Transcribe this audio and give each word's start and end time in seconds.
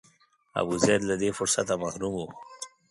ابوزید 0.61 1.01
له 1.09 1.15
دې 1.21 1.29
فرصته 1.37 1.73
محروم 1.83 2.13
و. 2.17 2.21